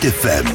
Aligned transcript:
Suite 0.00 0.14
FM. 0.14 0.46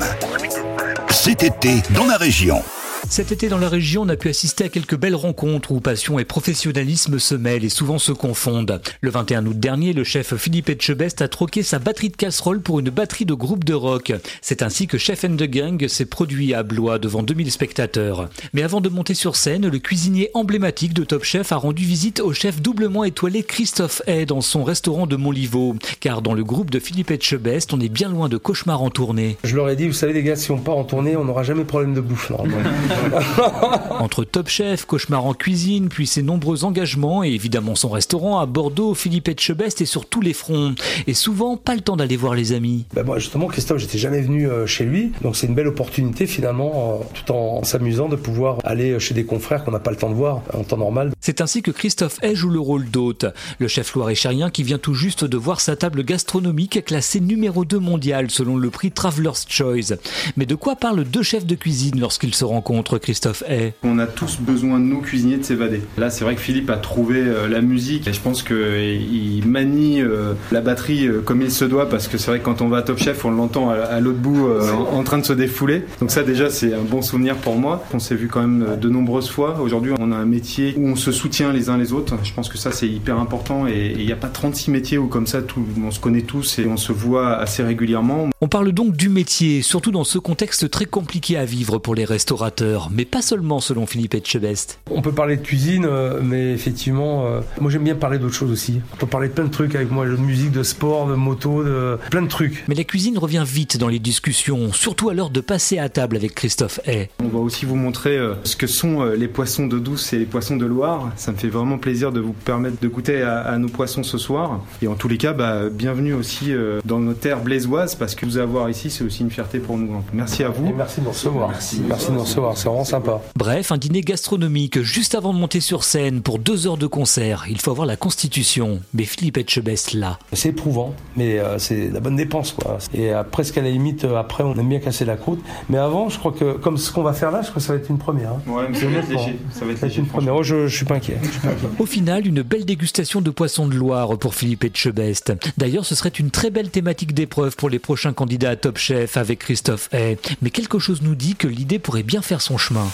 Cet 1.12 1.44
été 1.44 1.84
dans 1.92 2.08
la 2.08 2.18
région. 2.18 2.64
Cet 3.08 3.32
été 3.32 3.50
dans 3.50 3.60
la 3.60 3.70
région, 3.70 4.02
on 4.02 4.10
a 4.10 4.16
pu 4.16 4.30
assister 4.30 4.66
à 4.66 4.70
quelques 4.70 4.98
belles 4.98 5.16
rencontres 5.16 5.72
où 5.72 5.80
passion 5.80 6.18
et 6.18 6.26
professionnalisme 6.26 7.20
se 7.20 7.36
mêlent 7.36 7.64
et 7.64 7.70
souvent 7.70 8.00
se 8.00 8.12
confondent. 8.12 8.82
Le 9.00 9.10
21 9.10 9.46
août 9.46 9.60
dernier, 9.60 9.94
le 9.94 10.04
chef 10.04 10.36
Philippe 10.36 10.70
Etchebest 10.70 11.22
a 11.22 11.28
troqué 11.28 11.62
sa 11.64 11.80
batterie 11.80 12.10
de 12.10 12.16
casserole 12.16 12.62
pour 12.62 12.80
une 12.80 12.90
batterie 12.90 13.26
de 13.26 13.34
groupe 13.34 13.64
de 13.64 13.74
rock. 13.74 14.12
C'est 14.42 14.64
ainsi 14.64 14.88
que 14.88 14.98
Chef 14.98 15.24
and 15.24 15.36
the 15.36 15.44
Gang 15.44 15.88
s'est 15.88 16.06
produit 16.06 16.54
à 16.54 16.64
Blois 16.64 16.98
devant 16.98 17.22
2000 17.22 17.52
spectateurs. 17.52 18.28
Mais 18.54 18.64
avant 18.64 18.82
de 18.82 18.90
monter 18.90 19.14
sur 19.14 19.36
scène, 19.36 19.68
le 19.68 19.80
cuisinier 19.80 20.32
emblématique 20.34 20.94
de 20.94 21.04
Top 21.04 21.24
Chef 21.24 21.52
a 21.52 21.58
rendu 21.58 21.86
visite 21.86 22.20
au 22.20 22.34
chef 22.34 22.62
doublement 22.62 23.04
étoilé 23.04 23.44
Christophe 23.44 24.02
Hay 24.08 24.26
dans 24.26 24.42
son 24.42 24.64
restaurant 24.64 25.06
de 25.06 25.16
Montlivaud. 25.16 25.76
Car 26.00 26.22
dans 26.22 26.34
le 26.34 26.44
groupe 26.44 26.72
de 26.72 26.80
Philippe 26.80 27.12
Etchebest, 27.12 27.72
on 27.74 27.80
est 27.80 27.90
bien 27.90 28.10
loin 28.10 28.30
de 28.30 28.38
cauchemar 28.38 28.82
en 28.82 28.90
tournée. 28.90 29.38
Je 29.44 29.56
leur 29.56 29.70
ai 29.70 29.76
dit, 29.76 29.88
vous 29.88 29.94
savez 29.94 30.14
les 30.14 30.24
gars, 30.24 30.36
si 30.36 30.52
on 30.52 30.58
part 30.58 30.78
en 30.78 30.84
tournée, 30.84 31.16
on 31.16 31.26
n'aura 31.26 31.44
jamais 31.44 31.64
de 31.64 31.68
problème 31.68 31.94
de 31.94 32.02
bouffe 32.02 32.32
normalement. 32.32 32.58
Entre 34.00 34.24
Top 34.24 34.48
Chef, 34.50 34.86
Cauchemar 34.86 35.26
en 35.26 35.34
cuisine, 35.34 35.90
puis 35.90 36.08
ses 36.08 36.22
nombreux 36.22 36.64
engagements 36.64 37.24
et 37.24 37.30
évidemment 37.30 37.76
son 37.76 37.90
restaurant 37.90 38.40
à 38.40 38.46
Bordeaux, 38.46 38.94
Philippe 38.94 39.30
Etchebest 39.30 39.82
est 39.82 39.86
sur 39.86 40.06
tous 40.06 40.22
les 40.22 40.34
fronts. 40.34 40.76
Et 41.08 41.14
souvent, 41.14 41.58
pas 41.58 41.76
le 41.76 41.82
temps 41.82 41.96
d'aller 41.96 42.18
voir 42.18 42.36
les 42.36 42.54
amis. 42.54 42.86
Moi 43.06 43.20
justement, 43.20 43.48
Christophe, 43.48 43.80
j'étais 43.80 43.98
jamais 43.98 44.22
venu 44.22 44.48
euh, 44.48 44.66
chez 44.66 44.86
lui, 44.86 45.12
donc 45.22 45.36
c'est 45.36 45.48
une 45.48 45.56
belle 45.56 45.68
opportunité 45.68 46.26
finalement, 46.28 47.00
euh, 47.02 47.04
tout 47.14 47.32
en 47.32 47.64
s'amusant 47.64 48.10
de 48.10 48.16
pouvoir 48.16 48.58
aller 48.64 49.00
chez 49.00 49.14
des 49.14 49.26
confrères 49.26 49.64
qu'on 49.64 49.72
n'a 49.72 49.80
pas 49.80 49.92
le 49.92 49.98
temps 49.98 50.10
de 50.10 50.16
voir 50.16 50.42
en 50.54 50.64
temps 50.64 50.78
normal. 50.78 51.12
C'est 51.20 51.42
ainsi 51.42 51.62
que 51.62 51.72
Christophe 51.72 52.18
Hay 52.22 52.36
joue 52.36 52.50
le 52.50 52.60
rôle 52.60 52.90
d'hôte, 52.90 53.26
le 53.60 53.68
chef 53.68 53.94
loir-et-chérien 53.94 54.50
qui 54.50 54.64
vient 54.64 54.78
tout 54.78 54.94
juste 54.94 55.24
de 55.24 55.38
voir 55.38 55.62
sa 55.62 55.76
table 55.76 56.04
gastronomique 56.04 56.86
classée 56.86 57.20
numéro 57.20 57.66
2 57.66 57.80
mondial 57.80 58.30
selon 58.30 58.58
le 58.58 58.70
prix 58.70 58.92
Traveler's 58.92 59.46
Choice. 59.48 59.96
Mais 60.38 60.46
de 60.46 60.56
quoi 60.56 60.76
parlent 60.76 61.04
deux 61.04 61.24
chefs 61.24 61.46
de 61.46 61.56
cuisine 61.56 62.00
lorsqu'ils 62.00 62.36
se 62.36 62.46
rencontrent, 62.46 62.85
Christophe 63.00 63.44
Hay 63.48 63.74
On 63.84 64.00
a 64.00 64.08
tous 64.08 64.38
besoin 64.40 64.80
de 64.80 64.86
nous 64.86 65.02
cuisiniers 65.02 65.38
de 65.38 65.44
s'évader. 65.44 65.82
Là, 65.98 66.10
c'est 66.10 66.24
vrai 66.24 66.36
que 66.36 66.42
Philippe 66.42 66.70
a 66.70 66.78
trouvé 66.78 67.20
euh, 67.20 67.48
la 67.48 67.62
musique 67.62 68.08
et 68.08 68.14
je 68.14 68.22
pense 68.22 68.44
qu'il 68.44 69.44
manie 69.48 70.02
euh, 70.02 70.34
la 70.52 70.62
batterie 70.62 71.08
euh, 71.08 71.22
comme 71.22 71.42
il 71.42 71.52
se 71.52 71.66
doit 71.66 71.90
parce 71.90 72.08
que 72.08 72.18
c'est 72.18 72.32
vrai 72.32 72.40
que 72.40 72.46
quand 72.46 72.62
on 72.62 72.68
va 72.68 72.78
à 72.78 72.82
Top 72.82 72.98
Chef, 72.98 73.26
on 73.26 73.32
l'entend 73.32 73.70
à, 73.70 73.76
à 73.76 74.00
l'autre 74.00 74.20
bout 74.20 74.48
euh, 74.48 74.72
en, 74.72 75.00
en 75.00 75.04
train 75.04 75.18
de 75.18 75.26
se 75.26 75.34
défouler. 75.34 75.84
Donc 76.00 76.12
ça 76.12 76.24
déjà, 76.24 76.50
c'est 76.50 76.74
un 76.74 76.84
bon 76.84 77.02
souvenir 77.02 77.36
pour 77.38 77.56
moi. 77.56 77.84
On 77.94 78.00
s'est 78.00 78.16
vu 78.16 78.28
quand 78.28 78.42
même 78.42 78.66
euh, 78.68 78.76
de 78.76 78.90
nombreuses 78.90 79.30
fois. 79.30 79.60
Aujourd'hui, 79.62 79.92
on 80.00 80.12
a 80.12 80.16
un 80.16 80.26
métier 80.26 80.74
où 80.78 80.88
on 80.88 80.96
se 80.96 81.12
soutient 81.12 81.52
les 81.52 81.70
uns 81.70 81.78
les 81.78 81.94
autres. 81.94 82.16
Je 82.24 82.34
pense 82.34 82.50
que 82.50 82.58
ça, 82.58 82.72
c'est 82.72 82.88
hyper 82.88 83.18
important 83.20 83.68
et 83.68 83.94
il 83.98 84.06
n'y 84.06 84.12
a 84.12 84.16
pas 84.18 84.28
36 84.28 84.72
métiers 84.72 84.98
où 84.98 85.08
comme 85.08 85.28
ça, 85.28 85.42
tout, 85.42 85.64
on 85.84 85.92
se 85.92 86.00
connaît 86.00 86.22
tous 86.22 86.60
et 86.60 86.66
on 86.68 86.78
se 86.78 86.92
voit 86.92 87.36
assez 87.38 87.64
régulièrement. 87.64 88.30
On 88.42 88.48
parle 88.48 88.72
donc 88.72 88.96
du 88.96 89.10
métier, 89.10 89.62
surtout 89.62 89.92
dans 89.92 90.04
ce 90.04 90.20
contexte 90.20 90.70
très 90.70 90.86
compliqué 90.86 91.38
à 91.38 91.46
vivre 91.46 91.80
pour 91.80 91.96
les 91.96 92.06
restaurateurs, 92.06 92.75
mais 92.92 93.06
pas 93.06 93.22
seulement 93.22 93.60
selon 93.60 93.86
Philippe 93.86 94.16
Etchebest. 94.16 94.80
On 94.92 95.02
peut 95.02 95.12
parler 95.12 95.38
de 95.38 95.42
cuisine, 95.42 95.86
euh, 95.88 96.20
mais 96.24 96.52
effectivement, 96.54 97.26
euh, 97.26 97.42
moi 97.60 97.72
j'aime 97.72 97.84
bien 97.84 97.96
parler 97.96 98.18
d'autres 98.20 98.34
choses 98.36 98.52
aussi. 98.52 98.82
On 98.94 98.98
peut 98.98 99.08
parler 99.08 99.28
de 99.30 99.34
plein 99.34 99.46
de 99.46 99.50
trucs 99.52 99.76
avec 99.76 99.92
moi, 99.92 100.06
de 100.06 100.16
musique, 100.16 100.52
de 100.52 100.64
sport, 100.64 101.08
de 101.08 101.16
moto, 101.16 101.64
de 101.64 101.98
plein 102.12 102.22
de 102.22 102.28
trucs. 102.28 102.64
Mais 102.68 102.76
la 102.76 102.84
cuisine 102.84 103.18
revient 103.18 103.44
vite 103.46 103.78
dans 103.78 103.88
les 103.88 104.00
discussions, 104.00 104.72
surtout 104.74 105.10
à 105.10 105.14
l'heure 105.14 105.30
de 105.30 105.42
passer 105.42 105.80
à 105.80 105.90
table 105.90 106.16
avec 106.16 106.36
Christophe 106.36 106.80
Hay. 106.88 107.10
On 107.24 107.28
va 107.28 107.40
aussi 107.40 107.66
vous 107.66 107.76
montrer 107.76 108.18
euh, 108.18 108.34
ce 108.44 108.56
que 108.56 108.68
sont 108.68 109.02
euh, 109.02 109.16
les 109.16 109.28
poissons 109.28 109.68
d'eau 109.68 109.80
douce 109.80 110.14
et 110.14 110.20
les 110.20 110.26
poissons 110.26 110.58
de 110.58 110.66
Loire. 110.66 111.12
Ça 111.16 111.32
me 111.32 111.38
fait 111.38 111.48
vraiment 111.50 111.78
plaisir 111.78 112.12
de 112.12 112.20
vous 112.20 112.34
permettre 112.34 112.78
de 112.82 112.88
goûter 112.88 113.22
à, 113.22 113.40
à 113.42 113.58
nos 113.58 113.68
poissons 113.70 114.04
ce 114.04 114.18
soir. 114.18 114.62
Et 114.82 114.88
en 114.88 114.96
tous 114.96 115.08
les 115.08 115.18
cas, 115.18 115.34
bah, 115.34 115.70
bienvenue 115.72 116.14
aussi 116.14 116.54
euh, 116.54 116.80
dans 116.86 117.00
nos 117.00 117.14
terres 117.14 117.42
blésoises 117.42 117.96
parce 117.96 118.16
que 118.16 118.26
vous 118.26 118.38
avoir 118.38 118.70
ici, 118.70 118.90
c'est 118.90 119.04
aussi 119.04 119.22
une 119.22 119.32
fierté 119.32 119.60
pour 119.60 119.78
nous. 119.78 119.88
Donc, 119.88 120.04
merci 120.14 120.44
à 120.44 120.48
Et 120.48 120.52
vous. 120.52 120.74
merci 120.76 121.00
de 121.00 121.06
nous 121.06 121.12
recevoir. 121.12 121.50
Merci, 121.50 121.78
de 121.80 122.12
nous 122.14 122.22
recevoir, 122.22 122.55
c'est 122.56 122.66
vraiment 122.68 122.84
sympa. 122.86 123.22
Bref, 123.36 123.72
un 123.72 123.78
dîner 123.78 124.02
gastronomique 124.02 124.82
juste 124.82 125.16
avant 125.16 125.34
de 125.34 125.40
monter 125.40 125.60
sur 125.60 125.84
scène 125.84 126.22
pour 126.22 126.40
deux 126.40 126.68
heures 126.68 126.78
de 126.78 126.88
concert. 126.88 127.46
Il 127.50 127.60
faut 127.60 127.72
avoir 127.72 127.86
la 127.86 127.96
constitution. 127.96 128.82
Mais 128.94 129.04
Philippe 129.04 129.38
Etchebest 129.38 129.94
là. 129.94 130.18
C'est 130.34 130.50
éprouvant, 130.50 130.94
mais 131.16 131.40
euh, 131.40 131.58
c'est 131.60 131.90
la 131.90 132.00
bonne 132.00 132.16
dépense 132.16 132.52
quoi. 132.54 132.78
Et 132.94 133.14
euh, 133.14 133.24
presque 133.24 133.58
à 133.58 133.62
la 133.62 133.70
limite, 133.70 134.06
euh, 134.06 134.16
après, 134.18 134.44
on 134.44 134.54
aime 134.56 134.70
bien 134.70 134.80
casser 134.80 135.06
la 135.06 135.16
croûte. 135.16 135.42
Mais 135.70 135.78
avant, 135.78 136.10
je 136.10 136.18
crois 136.18 136.32
que 136.32 136.54
comme 136.54 136.78
ce 136.78 136.92
qu'on 136.92 137.04
va 137.04 137.14
faire 137.14 137.32
là, 137.32 137.42
je 137.42 137.50
crois 137.50 137.60
que 137.62 137.68
ça 137.68 137.74
va 137.74 137.80
être 137.80 137.90
une 137.90 137.98
première. 137.98 138.32
hein. 138.32 138.42
Ouais, 138.48 138.66
mais 138.70 138.78
ça 138.80 138.86
va 138.88 138.98
être 139.00 139.10
léger. 139.10 139.18
Ça 139.18 139.26
va 139.26 139.32
être 139.32 139.54
Ça 139.54 139.66
va 139.66 139.72
être 139.72 139.82
léger, 139.84 140.00
une 140.00 140.08
première. 140.08 140.36
Oh, 140.36 140.44
je, 140.44 140.68
je 140.68 140.76
suis 140.76 140.86
pas 140.86 140.96
inquiet. 140.96 141.18
Je 141.24 141.30
suis 141.30 141.40
pas 141.40 141.50
inquiet. 141.50 141.68
Au 141.80 141.86
final, 141.86 142.28
une 142.28 142.42
belle 142.42 142.66
dégustation 142.66 143.22
de 143.22 143.30
poissons 143.30 143.68
de 143.68 143.76
Loire 143.76 144.18
pour 144.18 144.36
Philippe 144.36 144.64
Etchebest. 144.64 145.34
D'ailleurs, 145.58 145.86
ce 145.86 145.96
serait 145.96 146.10
une 146.10 146.32
très 146.32 146.50
belle 146.50 146.70
thématique 146.70 147.14
d'épreuve 147.14 147.56
pour 147.56 147.70
les 147.70 147.80
prochains 147.80 148.14
candidats 148.14 148.52
à 148.52 148.56
Top 148.56 148.78
Chef 148.78 149.18
avec 149.18 149.40
Christophe 149.40 149.90
Hay. 149.94 150.18
Mais 150.42 150.50
quelque 150.50 150.80
chose 150.80 151.02
nous 151.02 151.16
dit 151.16 151.36
que 151.36 151.48
l'idée 151.48 151.80
pourrait 151.80 152.04
bien 152.04 152.22
faire 152.22 152.42
son 152.46 152.58
chemin. 152.60 152.88